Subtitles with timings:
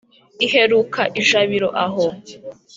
[0.45, 2.07] iheruka ijabiro aho.